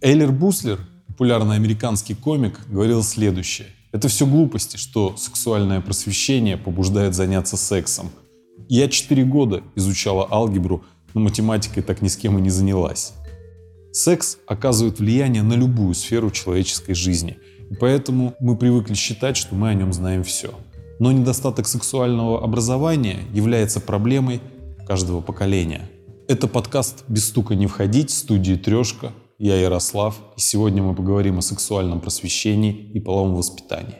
[0.00, 0.78] Эйлер Буслер,
[1.08, 3.66] популярный американский комик, говорил следующее.
[3.90, 8.10] Это все глупости, что сексуальное просвещение побуждает заняться сексом.
[8.68, 10.84] Я четыре года изучала алгебру,
[11.14, 13.12] но математикой так ни с кем и не занялась.
[13.90, 17.36] Секс оказывает влияние на любую сферу человеческой жизни,
[17.68, 20.54] и поэтому мы привыкли считать, что мы о нем знаем все.
[21.00, 24.40] Но недостаток сексуального образования является проблемой
[24.86, 25.90] каждого поколения.
[26.28, 29.12] Это подкаст «Без стука не входить» студии «Трешка».
[29.40, 33.98] Я Ярослав, и сегодня мы поговорим о сексуальном просвещении и половом воспитании.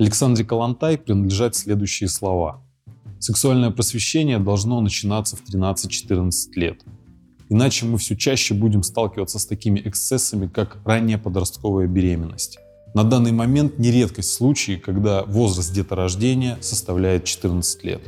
[0.00, 2.64] Александре Калантай принадлежат следующие слова.
[3.20, 6.82] Сексуальное просвещение должно начинаться в 13-14 лет.
[7.48, 12.58] Иначе мы все чаще будем сталкиваться с такими эксцессами, как ранняя подростковая беременность.
[12.96, 18.00] На данный момент не редкость случаи, когда возраст деторождения составляет 14 лет.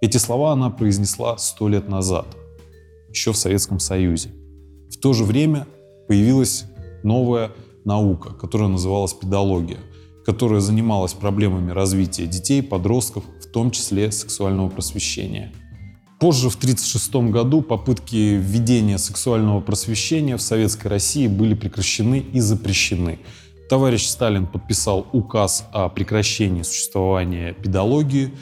[0.00, 2.26] Эти слова она произнесла 100 лет назад,
[3.10, 4.30] еще в Советском Союзе.
[4.90, 5.68] В то же время
[6.08, 6.64] появилась
[7.04, 7.52] новая
[7.84, 9.78] наука, которая называлась педология–
[10.26, 15.54] которая занималась проблемами развития детей, подростков, в том числе сексуального просвещения.
[16.20, 23.20] Позже, в 1936 году, попытки введения сексуального просвещения в Советской России были прекращены и запрещены.
[23.68, 28.32] Товарищ Сталин подписал указ о прекращении существования педологии,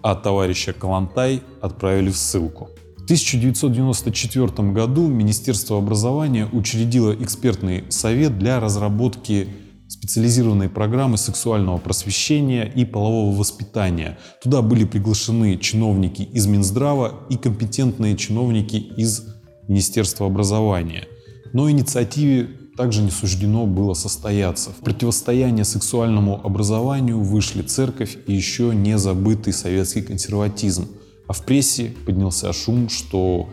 [0.00, 2.70] а товарища Калантай отправили в ссылку.
[2.96, 9.48] В 1994 году Министерство образования учредило экспертный совет для разработки
[9.88, 14.18] специализированные программы сексуального просвещения и полового воспитания.
[14.40, 19.24] Туда были приглашены чиновники из Минздрава и компетентные чиновники из
[19.66, 21.08] Министерства образования.
[21.52, 24.70] Но инициативе также не суждено было состояться.
[24.70, 30.88] В противостояние сексуальному образованию вышли церковь и еще не забытый советский консерватизм.
[31.26, 33.48] А в прессе поднялся шум, что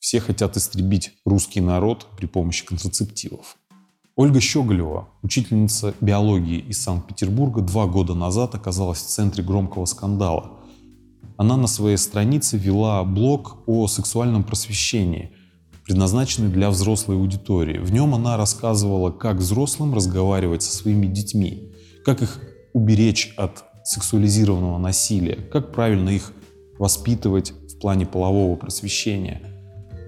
[0.00, 3.56] все хотят истребить русский народ при помощи контрацептивов.
[4.16, 10.58] Ольга Щеголева, учительница биологии из Санкт-Петербурга, два года назад оказалась в центре громкого скандала.
[11.36, 15.30] Она на своей странице вела блог о сексуальном просвещении,
[15.88, 17.78] предназначенный для взрослой аудитории.
[17.78, 21.72] В нем она рассказывала, как взрослым разговаривать со своими детьми,
[22.04, 22.40] как их
[22.72, 26.32] уберечь от сексуализированного насилия, как правильно их
[26.78, 29.42] воспитывать в плане полового просвещения–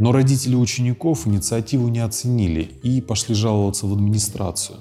[0.00, 4.78] но родители учеников инициативу не оценили и пошли жаловаться в администрацию.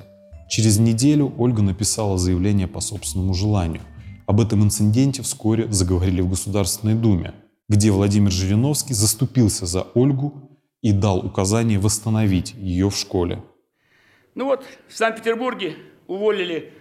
[0.47, 3.81] Через неделю Ольга написала заявление по собственному желанию.
[4.27, 7.33] Об этом инциденте вскоре заговорили в Государственной Думе,
[7.67, 10.48] где Владимир Жириновский заступился за Ольгу
[10.81, 13.43] и дал указание восстановить ее в школе.
[14.35, 15.75] Ну вот, в Санкт-Петербурге
[16.07, 16.73] уволили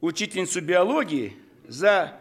[0.00, 1.36] учительницу биологии
[1.68, 2.18] за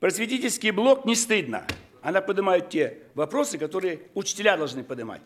[0.00, 1.66] просветительский блок «Не стыдно».
[2.02, 5.20] Она поднимает те вопросы, которые учителя должны поднимать.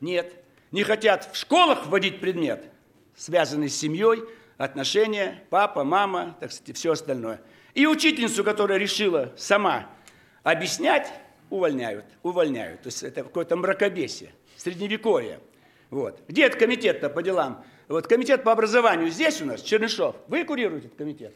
[0.00, 0.32] Нет,
[0.70, 2.64] не хотят в школах вводить предмет,
[3.16, 4.22] связанный с семьей,
[4.56, 7.40] отношения, папа, мама, так сказать, все остальное.
[7.74, 9.88] И учительницу, которая решила сама
[10.44, 11.08] объяснять,
[11.50, 12.82] увольняют, увольняют.
[12.82, 15.40] То есть это какое-то мракобесие, средневековье.
[15.90, 16.22] Вот.
[16.28, 17.64] Где этот комитет-то по делам?
[17.88, 20.16] Вот комитет по образованию здесь у нас, Чернышов.
[20.28, 21.34] Вы курируете этот комитет?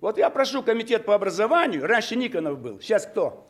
[0.00, 3.48] Вот я прошу комитет по образованию, раньше Никонов был, сейчас кто?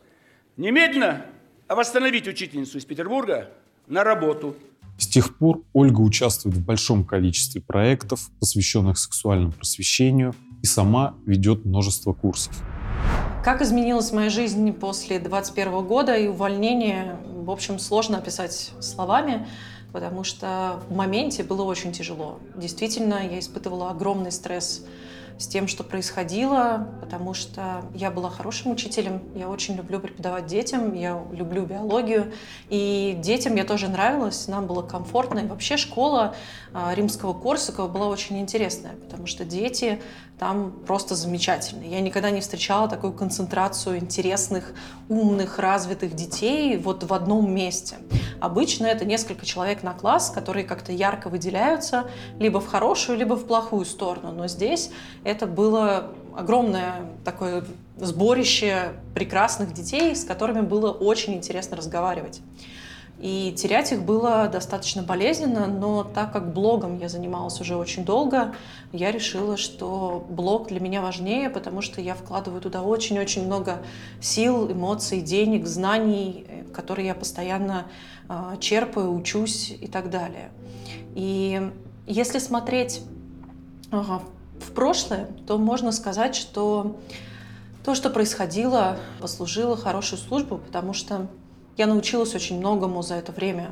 [0.55, 1.25] Немедленно
[1.67, 3.49] восстановить учительницу из Петербурга
[3.87, 4.55] на работу.
[4.99, 11.65] С тех пор Ольга участвует в большом количестве проектов, посвященных сексуальному просвещению, и сама ведет
[11.65, 12.53] множество курсов.
[13.43, 19.47] Как изменилась моя жизнь после 21 года и увольнения, в общем, сложно описать словами,
[19.91, 22.39] потому что в моменте было очень тяжело.
[22.55, 24.83] Действительно, я испытывала огромный стресс
[25.37, 30.93] с тем, что происходило, потому что я была хорошим учителем, я очень люблю преподавать детям,
[30.93, 32.33] я люблю биологию,
[32.69, 36.35] и детям я тоже нравилась, нам было комфортно, и вообще школа
[36.73, 39.99] а, римского Корсакова была очень интересная, потому что дети
[40.39, 41.89] там просто замечательные.
[41.89, 44.73] Я никогда не встречала такую концентрацию интересных,
[45.07, 47.97] умных, развитых детей вот в одном месте.
[48.41, 52.09] Обычно это несколько человек на класс, которые как-то ярко выделяются
[52.39, 54.33] либо в хорошую, либо в плохую сторону.
[54.33, 54.89] Но здесь
[55.23, 57.63] это было огромное такое
[57.97, 62.41] сборище прекрасных детей, с которыми было очень интересно разговаривать.
[63.19, 68.53] И терять их было достаточно болезненно, но так как блогом я занималась уже очень долго,
[68.91, 73.77] я решила, что блог для меня важнее, потому что я вкладываю туда очень-очень много
[74.19, 77.85] сил, эмоций, денег, знаний, которые я постоянно
[78.27, 80.51] э, черпаю, учусь и так далее.
[81.15, 81.71] И
[82.07, 83.03] если смотреть
[84.63, 86.97] в прошлое, то можно сказать, что
[87.83, 91.27] то, что происходило, послужило хорошую службу, потому что
[91.77, 93.71] я научилась очень многому за это время.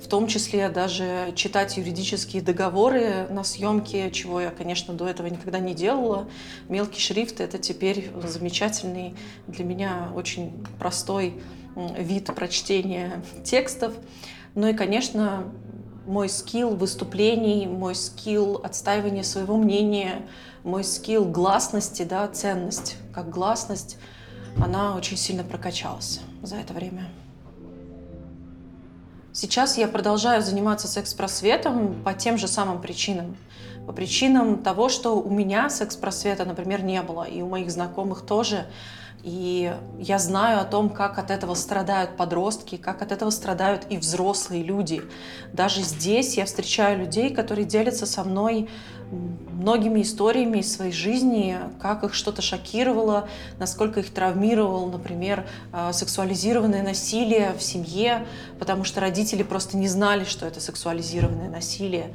[0.00, 5.58] В том числе даже читать юридические договоры на съемке, чего я, конечно, до этого никогда
[5.58, 6.26] не делала.
[6.68, 9.14] Мелкий шрифт— это теперь замечательный,
[9.46, 11.42] для меня очень простой
[11.98, 13.92] вид прочтения текстов.
[14.54, 15.52] Ну и, конечно,
[16.10, 20.26] мой скилл выступлений, мой скилл отстаивания своего мнения,
[20.64, 23.96] мой скилл гласности, да, ценность как гласность,
[24.56, 27.08] она очень сильно прокачалась за это время.
[29.32, 33.36] Сейчас я продолжаю заниматься секс-просветом по тем же самым причинам.
[33.90, 38.66] По причинам того, что у меня секс-просвета, например, не было, и у моих знакомых тоже.
[39.24, 43.96] И я знаю о том, как от этого страдают подростки, как от этого страдают и
[43.96, 45.02] взрослые люди.
[45.52, 48.68] Даже здесь я встречаю людей, которые делятся со мной
[49.10, 53.28] многими историями из своей жизни, как их что-то шокировало,
[53.58, 58.24] насколько их травмировало, например, э, сексуализированное насилие в семье,
[58.60, 62.14] потому что родители просто не знали, что это сексуализированное насилие.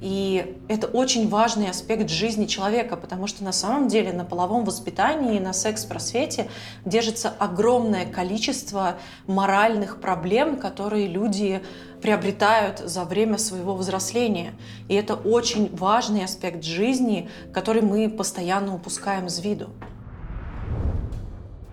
[0.00, 5.38] И это очень важный аспект жизни человека, потому что на самом деле на половом воспитании,
[5.38, 6.48] на секс-просвете
[6.84, 11.62] держится огромное количество моральных проблем, которые люди
[12.02, 14.52] приобретают за время своего взросления.
[14.88, 19.70] И это очень важный аспект жизни, который мы постоянно упускаем из виду.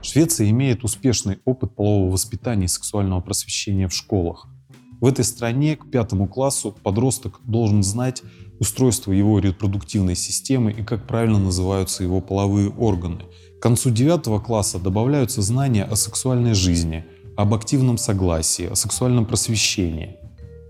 [0.02, 4.48] Швеция имеет успешный опыт полового воспитания и сексуального просвещения в школах.
[5.04, 8.24] В этой стране к пятому классу подросток должен знать
[8.60, 13.24] устройство его репродуктивной системы и как правильно называются его половые органы.
[13.60, 17.04] К концу девятого класса добавляются знания о сексуальной жизни,
[17.36, 20.16] об активном согласии, о сексуальном просвещении.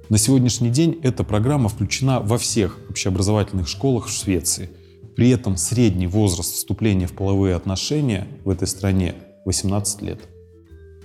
[0.10, 4.72] На сегодняшний день эта программа включена во всех общеобразовательных школах в Швеции.
[5.16, 9.14] При этом средний возраст вступления в половые отношения в этой стране
[9.46, 10.22] 18 лет.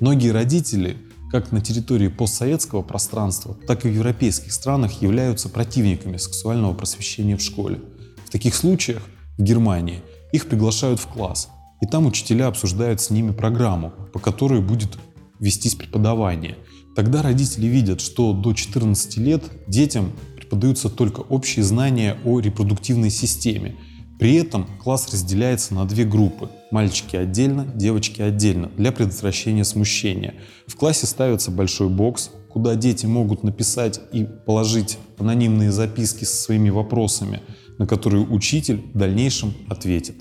[0.00, 0.96] Многие родители
[1.30, 7.42] как на территории постсоветского пространства, так и в европейских странах являются противниками сексуального просвещения в
[7.42, 7.80] школе.
[8.24, 9.02] В таких случаях
[9.36, 10.02] в Германии
[10.32, 11.48] их приглашают в класс,
[11.80, 14.98] и там учителя обсуждают с ними программу, по которой будет
[15.38, 16.56] вестись преподавание.
[16.96, 23.76] Тогда родители видят, что до 14 лет детям преподаются только общие знания о репродуктивной системе–
[24.18, 30.34] при этом класс разделяется на две группы– мальчики отдельно, девочки отдельно, для предотвращения смущения.
[30.66, 36.70] В классе ставится большой бокс, куда дети могут написать и положить анонимные записки со своими
[36.70, 37.42] вопросами,
[37.78, 40.16] на которые учитель в дальнейшем ответит.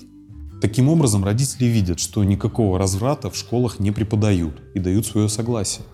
[0.60, 5.84] Таким образом, родители видят, что никакого разврата в школах не преподают и дают свое согласие.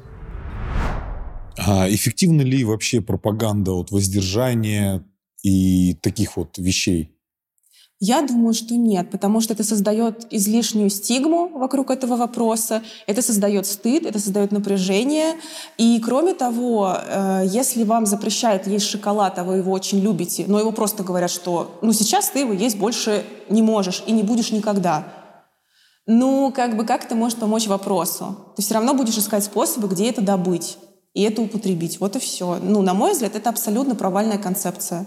[1.56, 5.04] А эффективна ли вообще пропаганда от воздержания
[5.42, 7.13] и таких вот вещей?
[8.06, 13.64] Я думаю, что нет, потому что это создает излишнюю стигму вокруг этого вопроса, это создает
[13.64, 15.36] стыд, это создает напряжение.
[15.78, 20.60] И кроме того, э, если вам запрещают есть шоколад, а вы его очень любите, но
[20.60, 24.52] его просто говорят, что ну сейчас ты его есть больше не можешь и не будешь
[24.52, 25.06] никогда,
[26.06, 28.36] ну, как бы, как это может помочь вопросу?
[28.56, 30.76] Ты все равно будешь искать способы, где это добыть
[31.14, 32.00] и это употребить.
[32.00, 32.58] Вот и все.
[32.60, 35.06] Ну, на мой взгляд, это абсолютно провальная концепция.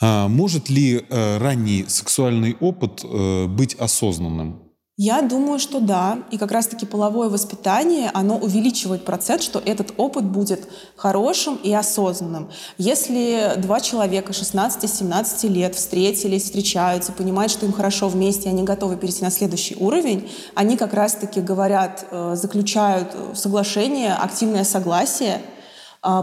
[0.00, 4.62] А может ли э, ранний сексуальный опыт э, быть осознанным?
[4.98, 6.20] Я думаю, что да.
[6.30, 10.66] И как раз-таки половое воспитание, оно увеличивает процент, что этот опыт будет
[10.96, 12.50] хорошим и осознанным.
[12.78, 19.22] Если два человека 16-17 лет встретились, встречаются, понимают, что им хорошо вместе, они готовы перейти
[19.22, 25.42] на следующий уровень, они как раз-таки говорят, э, заключают соглашение, активное согласие—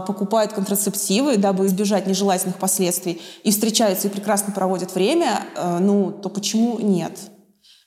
[0.06, 6.28] покупают контрацептивы, дабы избежать нежелательных последствий, и встречаются и прекрасно проводят время, э, ну, то
[6.28, 7.18] почему нет?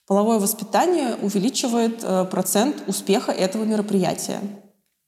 [0.06, 4.40] Половое воспитание увеличивает э, процент успеха этого мероприятия.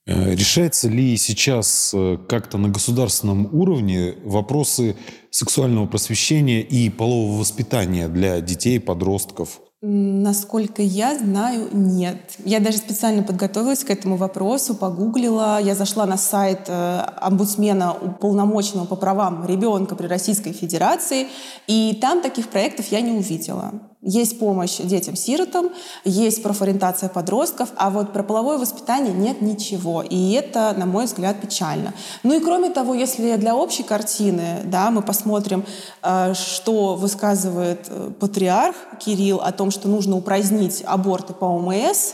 [0.05, 1.95] Э, решается ли сейчас
[2.27, 4.97] как-то на государственном уровне вопросы
[5.29, 9.61] сексуального просвещения и полового воспитания для детей, подростков?
[9.83, 12.17] Насколько я знаю, нет.
[12.45, 15.59] Я даже специально подготовилась к этому вопросу, погуглила.
[15.59, 21.29] Я зашла на сайт э, омбудсмена уполномоченного по правам ребенка при Российской Федерации,
[21.65, 23.71] и там таких проектов я не увидела.
[24.03, 25.69] Есть помощь детям-сиротам,
[26.03, 30.01] есть профориентация подростков, а вот про половое воспитание нет ничего.
[30.01, 31.93] И это, на мой взгляд, печально.
[32.23, 35.65] Ну и кроме того, если для общей картины да, мы посмотрим,
[36.01, 42.13] э, что высказывает э, патриарх Кирилл о том, что нужно упразднить аборты по ОМС,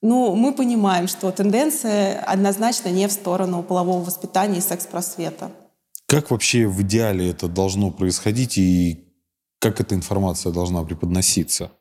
[0.00, 5.50] ну, мы понимаем, что тенденция однозначно не в сторону полового воспитания и секс-просвета.
[6.06, 9.04] Как вообще в идеале это должно происходить и
[9.64, 11.72] как эта информация должна преподноситься?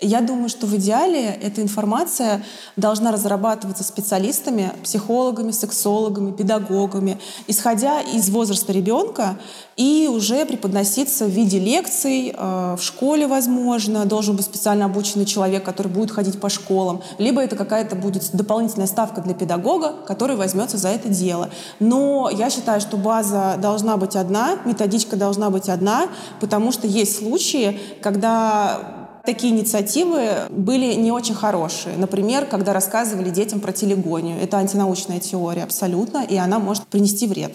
[0.00, 2.44] Я думаю, что в идеале эта информация
[2.76, 9.40] должна разрабатываться специалистами, психологами, сексологами, педагогами, исходя из возраста ребенка
[9.76, 15.64] и уже преподноситься в виде лекций, э, в школе, возможно, должен быть специально обученный человек,
[15.64, 20.76] который будет ходить по школам, либо это какая-то будет дополнительная ставка для педагога, который возьмется
[20.76, 21.50] за это дело.
[21.80, 26.06] Но я считаю, что база должна быть одна, методичка должна быть одна,
[26.38, 28.97] потому что есть случаи, когда
[29.28, 31.98] такие инициативы были не очень хорошие.
[31.98, 34.40] Например, когда рассказывали детям про телегонию.
[34.40, 37.54] Это антинаучная теория абсолютно, и она может принести вред.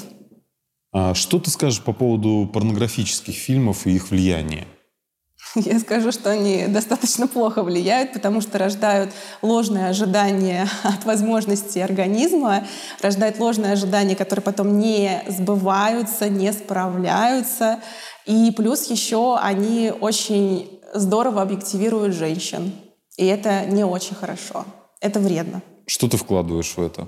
[0.91, 4.67] А что ты скажешь по поводу порнографических фильмов и их влияния?
[5.55, 9.09] Я скажу, что они достаточно плохо влияют, потому что рождают
[9.41, 12.67] ложные ожидания от возможностей организма,
[13.01, 17.79] рождают ложные ожидания, которые потом не сбываются, не справляются.
[18.27, 22.71] И плюс еще они очень здорово объективируют женщин.
[23.17, 24.65] И это не очень хорошо.
[24.99, 25.61] Это вредно.
[25.85, 27.07] Что ты вкладываешь в это?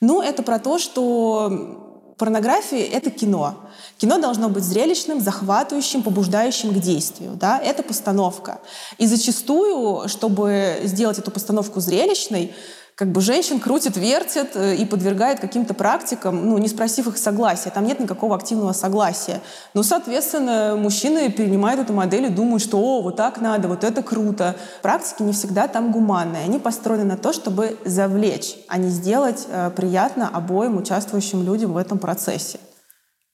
[0.00, 3.56] Ну, это про то, что порнография— это кино.
[3.98, 7.32] Кино должно быть зрелищным, захватывающим, побуждающим к действию.
[7.34, 7.58] Да?
[7.58, 8.60] Это постановка.
[8.98, 12.54] И зачастую, чтобы сделать эту постановку зрелищной,
[12.96, 17.68] как бы женщин крутит, вертит э, и подвергает каким-то практикам, ну, не спросив их согласия.
[17.68, 19.42] Там нет никакого активного согласия.
[19.74, 24.02] Ну, соответственно, мужчины перенимают эту модель и думают, что «О, вот так надо, вот это
[24.02, 24.56] круто».
[24.80, 26.44] Практики не всегда там гуманные.
[26.44, 31.76] Они построены на то, чтобы завлечь, а не сделать э, приятно обоим участвующим людям в
[31.76, 32.58] этом процессе.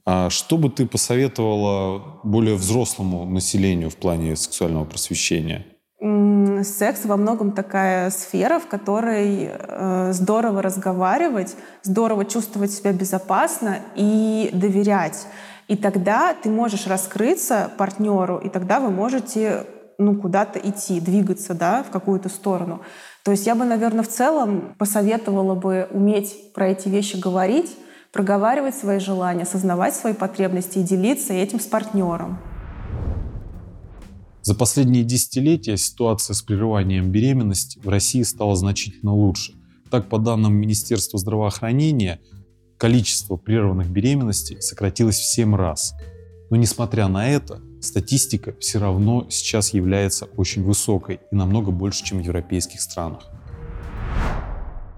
[0.05, 5.67] А что бы ты посоветовала более взрослому населению в плане сексуального просвещения?
[6.65, 14.51] Секс во многом такая сфера, в которой э, здорово разговаривать, здорово чувствовать себя безопасно и
[14.53, 15.27] доверять.
[15.69, 19.65] И тогда ты можешь раскрыться партнеру, и тогда вы можете
[19.99, 22.83] ну, куда-то идти, двигаться да, в какую-то сторону.
[23.25, 27.77] То есть я бы, наверное, в целом посоветовала бы уметь про эти вещи говорить,
[28.13, 32.39] проговаривать свои желания, осознавать свои потребности и делиться этим с партнером.
[34.43, 39.55] За последние десятилетия ситуация с прерыванием беременности в России стала значительно лучше.
[39.89, 42.21] Так, по данным Министерства здравоохранения,
[42.77, 45.95] количество прерванных беременностей сократилось в 7 раз.
[46.51, 52.19] Но несмотря на это, статистика все равно сейчас является очень высокой и намного больше, чем
[52.19, 53.31] в европейских странах.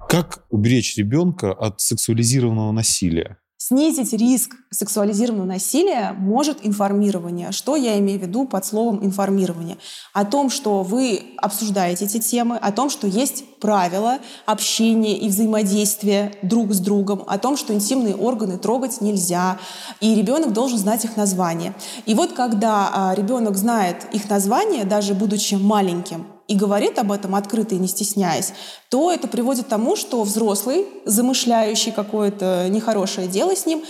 [0.09, 3.37] Как уберечь ребенка от сексуализированного насилия?
[3.67, 7.51] Снизить риск сексуализированного насилия может информирование.
[7.51, 9.79] Что я имею в виду под словом информирование?
[10.13, 16.35] О том, что вы обсуждаете эти темы, о том, что есть правила общения и взаимодействия
[16.43, 19.59] друг с другом, о том, что интимные органы трогать нельзя,
[19.99, 21.75] и ребенок должен знать их название.
[22.05, 27.35] И вот когда а, ребенок знает их название, даже будучи маленьким, и говорит об этом
[27.35, 28.53] открыто и не стесняясь,
[28.91, 33.83] то это приводит к тому, что взрослый, замышляющий какое-то нехорошее дело с ним,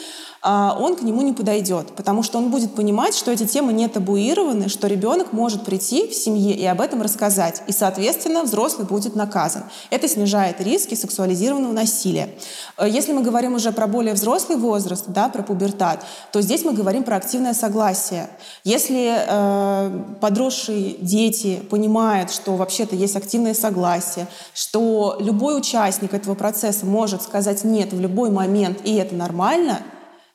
[0.45, 4.69] он к нему не подойдет, потому что он будет понимать, что эти темы не табуированы,
[4.69, 9.65] что ребенок может прийти в семье и об этом рассказать, и, соответственно, взрослый будет наказан.
[9.89, 12.29] Это снижает риски сексуализированного насилия.
[12.77, 16.75] Э, если мы говорим уже про более взрослый возраст, да, про пубертат, то здесь мы
[16.75, 18.29] говорим про активное согласие.
[18.65, 26.85] Если э, подросшие дети понимают, что вообще-то есть активное согласие, что любой участник этого процесса
[26.85, 29.81] может сказать «нет» в любой момент, и это нормально—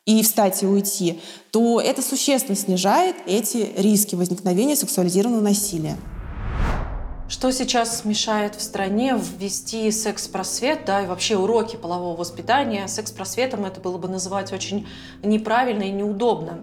[0.10, 1.20] и встать и уйти,
[1.52, 5.98] то это существенно снижает эти риски возникновения сексуализированного насилия.
[7.28, 12.88] Что сейчас мешает в стране ввести секс-просвет, да, и вообще уроки полового воспитания?
[12.88, 14.88] Секс-просветом это было бы называть очень
[15.22, 16.62] неправильно и неудобно,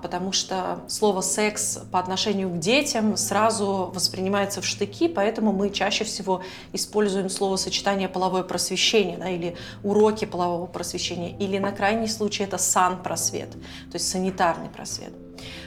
[0.00, 6.04] потому что слово «секс» по отношению к детям сразу воспринимается в штыки, поэтому мы чаще
[6.04, 6.42] всего
[6.72, 13.50] используем словосочетание «половое просвещение» да, или «уроки полового просвещения», или на крайний случай это «сан-просвет»,
[13.50, 15.12] то есть санитарный просвет.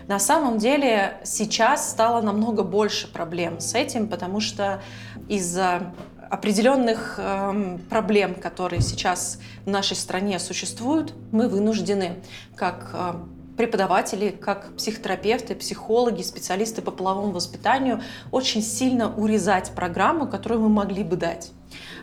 [0.07, 4.81] На самом деле сейчас стало намного больше проблем с этим, потому что
[5.27, 5.93] из-за
[6.29, 12.15] определенных э, проблем, которые сейчас в нашей стране существуют, мы вынуждены,
[12.55, 13.13] как э,
[13.59, 18.01] преподаватели, как психотерапевты, психологи, специалисты по половому воспитанию,
[18.31, 21.51] очень сильно урезать программу, которую мы могли бы дать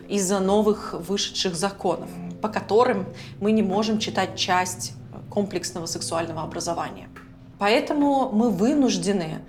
[0.07, 2.09] из-за новых вышедших законов,
[2.43, 3.07] по которым
[3.39, 4.93] мы не можем читать часть
[5.31, 7.09] комплексного сексуального образования.
[7.57, 9.39] Поэтому мы вынуждены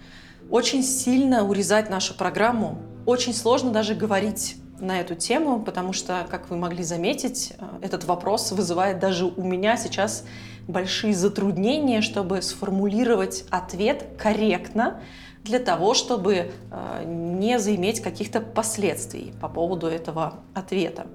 [0.48, 2.78] очень сильно урезать нашу программу.
[3.04, 8.04] Очень сложно даже говорить на эту тему, потому что, как вы могли заметить, э, этот
[8.04, 10.24] вопрос вызывает даже у меня сейчас
[10.66, 15.00] большие затруднения, чтобы сформулировать ответ корректно
[15.44, 21.06] для того, чтобы э, не заиметь каких-то последствий по поводу этого ответа.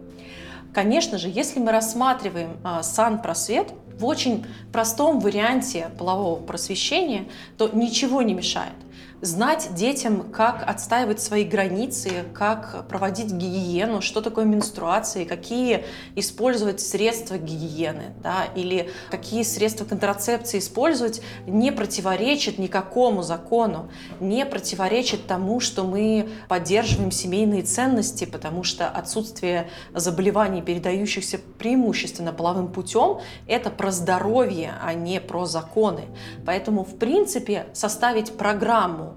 [0.74, 7.26] Конечно же, если мы рассматриваем сан-просвет в очень простом варианте полового просвещения,
[7.60, 8.74] то ничего не мешает–
[9.24, 17.38] знать детям, как отстаивать свои границы, как проводить гигиену, что такое менструации, какие использовать средства
[17.38, 23.90] гигиены, да, или какие средства контрацепции использовать, не противоречит никакому закону,
[24.20, 32.68] не противоречит тому, что мы поддерживаем семейные ценности, потому что отсутствие заболеваний, передающихся преимущественно половым
[32.68, 36.04] путем, это про здоровье, а не про законы.
[36.46, 39.13] Поэтому, в принципе, составить программу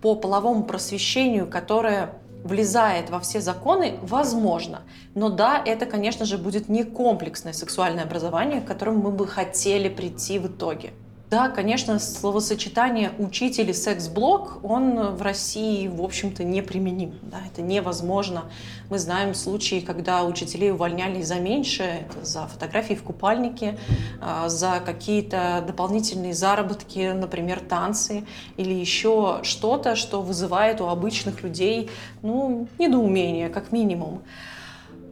[0.00, 2.14] по половому просвещению, которое
[2.44, 4.82] влезает во все законы, возможно.
[5.14, 9.88] Но да, это, конечно же, будет не комплексное сексуальное образование, к которому мы бы хотели
[9.88, 10.92] прийти в итоге.
[11.30, 17.20] Да, конечно, словосочетание «учитель» и «секс-блок», он в России, в общем-то, неприменим.
[17.22, 18.46] Да, это невозможно.
[18.88, 23.78] Мы знаем случаи, когда учителей увольняли за меньше, это за фотографии в купальнике,
[24.20, 28.24] а, за какие-то дополнительные заработки, например, танцы
[28.56, 31.90] или еще что-то, что вызывает у обычных людей
[32.22, 34.22] ну, недоумение, как минимум.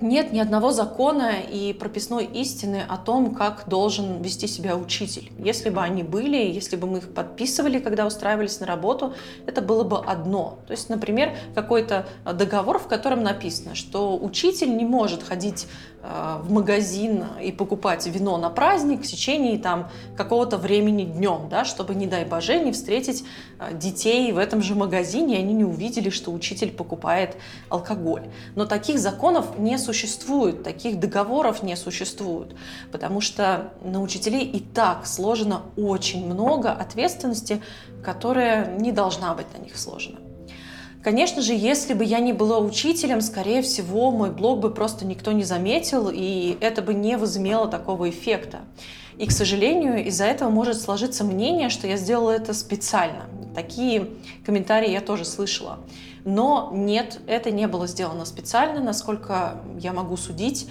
[0.00, 5.32] Нет ни одного закона и прописной истины о том, как должен вести себя учитель.
[5.38, 9.14] Если бы они были, если бы мы их подписывали, когда устраивались на работу,
[9.46, 10.60] это было бы одно.
[10.68, 15.66] То есть, например, какой-то договор, в котором написано, что учитель не может ходить
[16.02, 21.94] в магазин и покупать вино на праздник в течение там какого-то времени днем, да, чтобы,
[21.94, 23.24] не дай боже, не встретить
[23.58, 27.36] э, детей в этом же магазине, и они не увидели, что учитель покупает
[27.68, 28.28] алкоголь.
[28.54, 32.54] Но таких законов не существует, таких договоров не существует,
[32.92, 37.60] потому что на учителей и так сложено очень много ответственности,
[38.04, 40.27] которая не должна быть на них сложена.
[41.02, 45.30] Конечно же, если бы я не была учителем, скорее всего, мой блог бы просто никто
[45.32, 48.60] не заметил, и это бы не возымело такого эффекта.
[49.16, 53.26] И, к сожалению, из-за этого может сложиться мнение, что я сделала это специально.
[53.54, 54.10] Такие
[54.44, 55.80] комментарии я тоже слышала.
[56.24, 60.68] Но нет, это не было сделано специально, насколько я могу судить.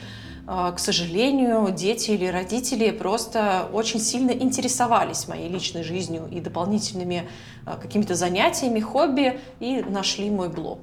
[0.50, 7.28] А, к сожалению, дети или родители просто очень сильно интересовались моей личной жизнью и дополнительными
[7.66, 10.80] а, какими-то занятиями, хобби и нашли мой блог.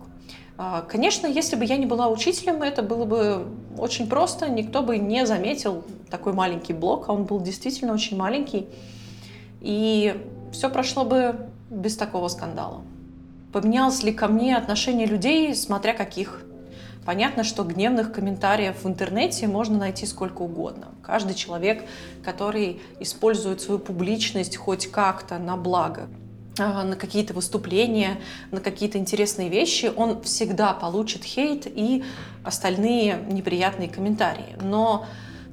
[0.59, 3.47] А, конечно, если бы я не была учителем, это было бы
[3.79, 8.69] очень просто, никто бы не заметил такой маленький блог, а он был действительно очень маленький,
[9.63, 10.15] и
[10.53, 12.83] все прошло бы без такого скандала.
[13.51, 16.45] Поменялось ли ко мне отношение людей, смотря каких?
[17.05, 20.89] Понятно, что гневных комментариев в интернете можно найти сколько угодно.
[21.03, 21.85] Каждый человек,
[22.25, 26.09] который использует свою публичность хоть как-то на благо,
[26.59, 28.19] а, на какие-то выступления,
[28.51, 32.05] на какие-то интересные вещи, он всегда получит хейт и
[32.43, 34.57] остальные неприятные комментарии.
[34.63, 35.05] Но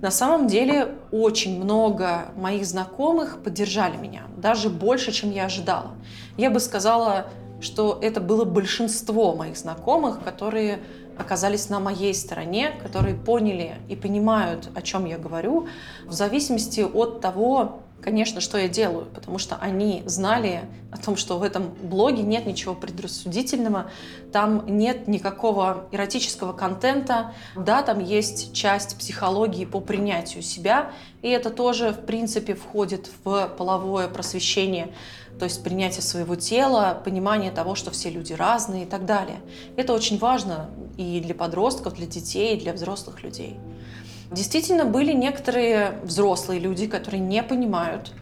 [0.01, 5.91] на самом деле очень много моих знакомых поддержали меня, даже больше, чем я ожидала.
[6.37, 7.27] Я бы сказала,
[7.61, 10.79] что это было большинство моих знакомых, которые
[11.21, 15.67] оказались на моей стороне, которые поняли и понимают, о чем я говорю,
[16.05, 21.37] в зависимости от того, конечно, что я делаю, потому что они знали о том, что
[21.37, 23.91] в этом блоге нет ничего предрассудительного,
[24.33, 31.49] там нет никакого эротического контента, да, там есть часть психологии по принятию себя, и это
[31.49, 34.93] тоже, в принципе, входит в половое просвещение,
[35.41, 39.39] то есть принятие своего тела, понимание того, что все люди разные и так далее.
[39.75, 43.57] Это очень важно и для подростков, для детей, и для взрослых людей.
[44.29, 48.13] Действительно, были некоторые взрослые люди, которые не понимают,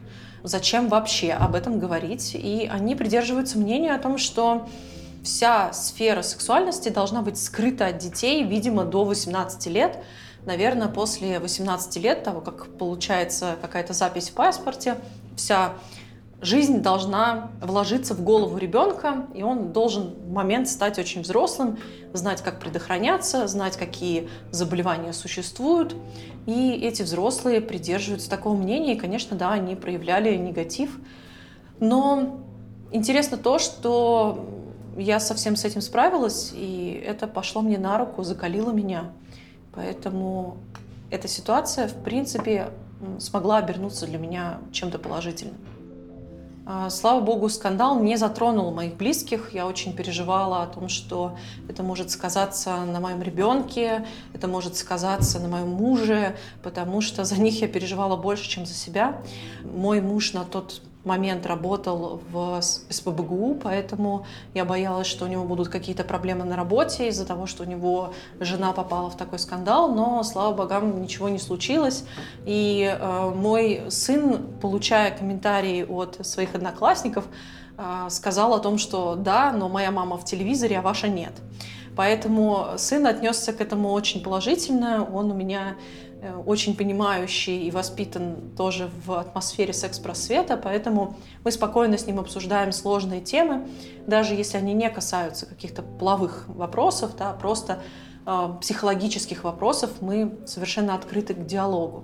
[0.44, 4.70] зачем вообще об этом говорить, и они придерживаются мнения о том, что
[5.22, 9.98] вся сфера сексуальности должна быть скрыта от детей, видимо, до 18 лет.
[10.46, 14.96] Наверное, после 18 лет, того, как получается какая-то запись в паспорте,
[15.36, 15.74] вся
[16.42, 21.78] жизнь должна вложиться в голову ребенка, и он должен в момент стать очень взрослым,
[22.14, 25.96] знать, как предохраняться, знать, какие заболевания существуют.
[26.46, 30.98] И эти взрослые придерживаются такого мнения, и, конечно, да, они проявляли негатив.
[31.80, 32.40] Но
[32.92, 34.46] интересно то, что
[34.98, 39.12] я совсем с этим справилась, и это пошло мне на руку, закалило меня.
[39.74, 40.58] Поэтому
[41.12, 42.70] эта ситуация, в принципе,
[43.20, 45.56] смогла обернуться для меня чем-то положительным.
[46.72, 49.56] А, слава богу, скандал не затронул моих близких.
[49.56, 51.36] Я очень переживала о том, что
[51.68, 54.06] это может сказаться на моем ребенке,
[54.36, 58.76] это может сказаться на моем муже, потому что за них я переживала больше, чем за
[58.76, 59.20] себя.
[59.64, 65.70] Мой муж на тот момент работал в СПБГУ, поэтому я боялась, что у него будут
[65.70, 70.24] какие-то проблемы на работе из-за того, что у него жена попала в такой скандал, но,
[70.24, 72.04] слава богам, ничего не случилось.
[72.46, 77.26] И э, мой сын, получая комментарии от своих одноклассников,
[77.78, 81.34] э, сказал о том, что да, но моя мама в телевизоре, а ваша нет.
[81.96, 85.06] Поэтому сын отнесся к этому очень положительно.
[85.14, 85.76] Он у меня
[86.46, 93.22] очень понимающий и воспитан тоже в атмосфере секс-просвета, поэтому мы спокойно с ним обсуждаем сложные
[93.22, 93.68] темы,
[94.06, 97.82] даже если они не касаются каких-то половых вопросов, да, просто
[98.26, 102.04] э, психологических вопросов, мы совершенно открыты к диалогу.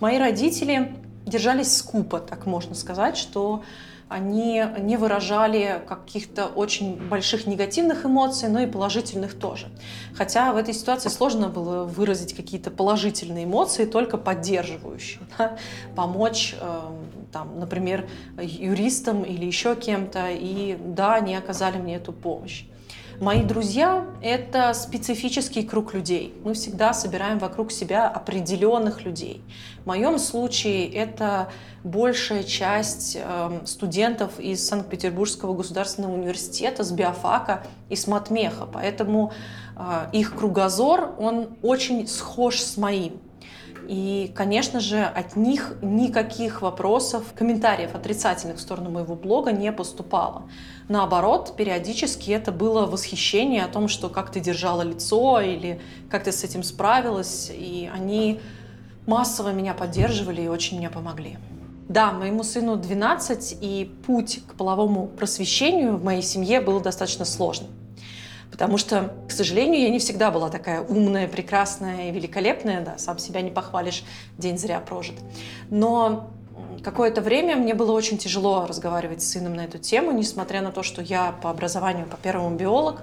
[0.00, 3.62] Мои родители держались скупо, так можно сказать, что
[4.08, 9.66] они не выражали каких-то очень больших негативных эмоций, но и положительных тоже.
[10.14, 15.20] Хотя в этой ситуации сложно было выразить какие-то положительные эмоции, только поддерживающие.
[15.38, 15.58] Да?
[15.94, 16.80] Помочь, э,
[17.32, 18.08] там, например,
[18.40, 20.30] юристам или еще кем-то.
[20.30, 22.64] И да, они оказали мне эту помощь.
[23.20, 26.34] Мои друзья— это специфический круг людей.
[26.44, 29.42] Мы всегда собираем вокруг себя определенных людей.
[29.84, 31.48] В моем случае это
[31.82, 38.66] большая часть э, студентов из Санкт-Петербургского государственного университета, с биофака и с матмеха.
[38.70, 39.32] Поэтому
[39.76, 43.18] э, их кругозор, он очень схож с моим.
[43.88, 50.48] И, конечно же, от них никаких вопросов, комментариев отрицательных в сторону моего блога не поступало.
[50.88, 56.32] Наоборот, периодически это было восхищение о том, что как ты держала лицо или как ты
[56.32, 57.50] с этим справилась.
[57.52, 58.40] И они
[59.06, 61.38] массово меня поддерживали и очень мне помогли.
[61.88, 67.70] Да, моему сыну 12, и путь к половому просвещению в моей семье был достаточно сложным.
[68.56, 72.80] Потому что, к сожалению, я не всегда была такая умная, прекрасная и великолепная.
[72.80, 74.02] Да, сам себя не похвалишь,
[74.38, 75.16] день зря прожит.
[75.68, 76.30] Но
[76.82, 80.82] какое-то время мне было очень тяжело разговаривать с сыном на эту тему, несмотря на то,
[80.82, 83.02] что я по образованию, по первому биолог,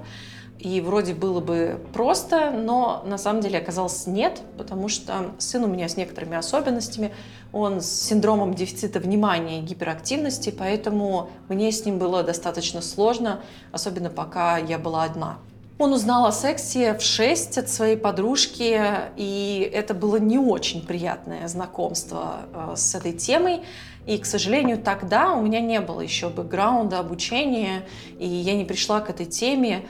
[0.63, 5.67] и вроде было бы просто, но на самом деле оказалось нет, потому что сын у
[5.67, 7.11] меня с некоторыми особенностями,
[7.51, 13.41] он с синдромом дефицита внимания и гиперактивности, поэтому мне с ним было достаточно сложно,
[13.73, 15.37] особенно пока я была одна.
[15.79, 18.81] Он узнал о сексе в 6 от своей подружки,
[19.17, 23.63] и это было не очень приятное знакомство э, с этой темой.
[24.05, 27.83] И, к сожалению, тогда у меня не было еще бэкграунда, обучения,
[28.17, 29.83] и я не пришла к этой теме.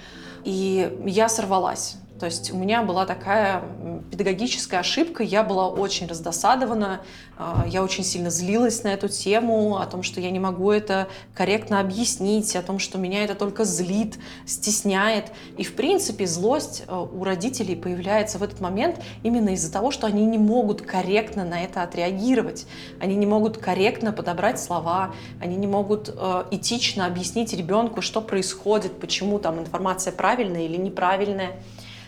[0.43, 1.97] И я сорвалась.
[2.19, 3.63] То есть у меня была такая
[4.11, 7.01] педагогическая ошибка, я была очень раздосадована,
[7.37, 11.07] а, я очень сильно злилась на эту тему, о том, что я не могу это
[11.33, 15.31] корректно объяснить, о том, что меня это только злит, стесняет.
[15.57, 20.05] И, в принципе, злость а, у родителей появляется в этот момент именно из-за того, что
[20.05, 22.67] они не могут корректно на это отреагировать.
[22.99, 28.99] Они не могут корректно подобрать слова, они не могут а, этично объяснить ребенку, что происходит,
[28.99, 31.53] почему там информация правильная или неправильная.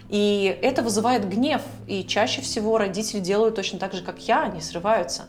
[0.10, 4.62] И это вызывает гнев, и чаще всего родители делают точно так же, как я, они
[4.62, 5.26] срываются.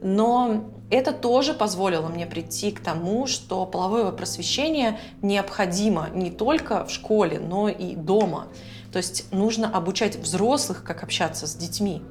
[0.00, 6.90] Но это тоже позволило мне прийти к тому, что половое просвещение необходимо не только в
[6.90, 8.48] школе, но и дома.
[8.92, 12.02] То есть нужно обучать взрослых, как общаться с детьми.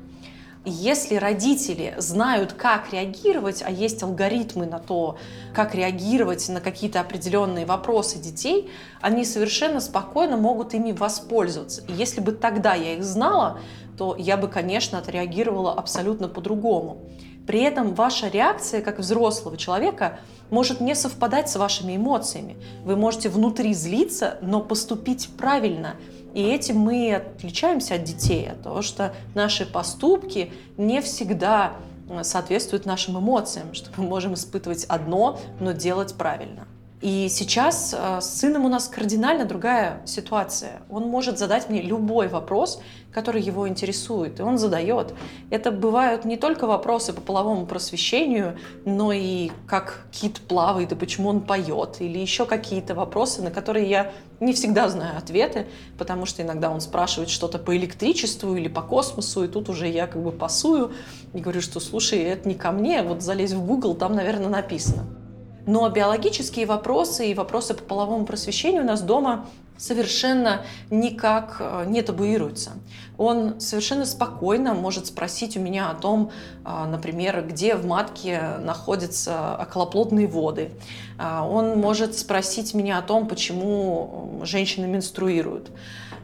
[0.65, 5.17] Если родители знают, как реагировать, а есть алгоритмы на то,
[5.53, 8.71] как реагировать на какие-то определенные вопросы детей,
[9.01, 11.83] они совершенно спокойно могут ими воспользоваться.
[11.89, 13.59] И если бы тогда я их знала,
[13.97, 17.09] то я бы, конечно, отреагировала абсолютно по-другому.
[17.45, 22.55] При этом ваша реакция как взрослого человека может не совпадать с вашими эмоциями.
[22.85, 25.97] Вы можете внутри злиться, но поступить правильно–
[26.33, 31.73] и этим мы отличаемся от детей, от того, что наши поступки не всегда
[32.09, 36.67] э, соответствуют нашим эмоциям, что мы можем испытывать одно, но делать правильно.
[37.03, 40.83] И сейчас э, с сыном у нас кардинально другая ситуация.
[40.89, 45.13] Он может задать мне любой вопрос, который его интересует, и он задает.
[45.49, 51.27] Это бывают не только вопросы по половому просвещению, но и как кит плавает, и почему
[51.27, 56.41] он поет, или еще какие-то вопросы, на которые я не всегда знаю ответы, потому что
[56.41, 60.31] иногда он спрашивает что-то по электричеству или по космосу, и тут уже я как бы
[60.31, 60.93] пасую
[61.33, 65.22] и говорю, что слушай, это не ко мне, вот залезь в Google, там, наверное, написано.
[65.65, 69.45] Но биологические вопросы и вопросы по половому просвещению у нас дома
[69.77, 72.71] совершенно никак э, не табуируется.
[73.17, 76.31] Он совершенно спокойно может спросить у меня о том,
[76.65, 80.71] э, например, где в матке находятся околоплодные воды.
[81.19, 85.71] Э, он может спросить меня о том, почему женщины менструируют.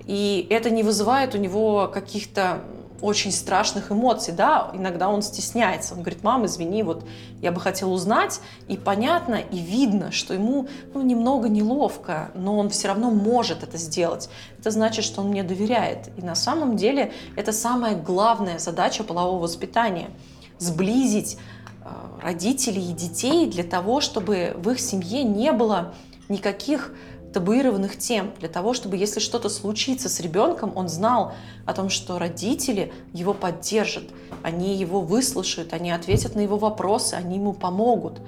[0.05, 2.61] И это не вызывает у него каких-то
[3.01, 7.05] очень страшных эмоций, да, иногда он стесняется, он говорит, мам, извини, вот
[7.41, 12.69] я бы хотел узнать, и понятно, и видно, что ему ну, немного неловко, но он
[12.69, 14.29] все равно может это сделать.
[14.59, 16.09] Это значит, что он мне доверяет.
[16.17, 20.09] И на самом деле это самая главная задача полового воспитания–
[20.59, 21.37] сблизить
[21.83, 21.89] э,
[22.21, 25.93] родителей и детей для того, чтобы в их семье не было
[26.27, 26.93] никаких
[27.33, 31.33] табуированных тем, для того, чтобы если что-то случится с ребенком, он знал
[31.65, 34.05] о том, что родители его поддержат,
[34.43, 38.19] они его выслушают, они ответят на его вопросы, они ему помогут.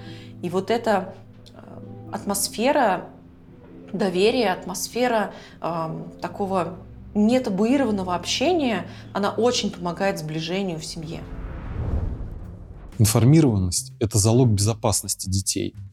[0.41, 1.13] И вот эта
[1.49, 3.09] э, атмосфера
[3.91, 6.77] доверия, атмосфера э, такого
[7.13, 11.21] нетабуированного общения, она очень помогает сближению в семье.
[12.99, 15.73] Информированность– это залог безопасности детей–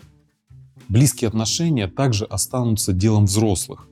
[0.88, 3.88] Близкие отношения также останутся делом взрослых.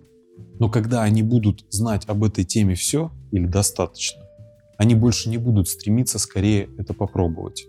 [0.59, 4.22] Но когда они будут знать об этой теме все или достаточно,
[4.78, 7.66] они больше не будут стремиться скорее это попробовать.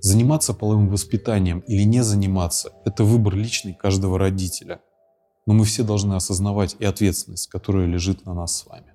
[0.00, 4.80] Заниматься половым воспитанием или не заниматься– это выбор личный каждого родителя.
[5.46, 8.92] Но мы все должны осознавать и ответственность, которая лежит на нас с вами.